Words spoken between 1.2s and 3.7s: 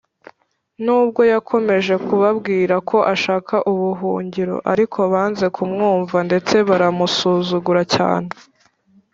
yakomeje kubabwira ko ashaka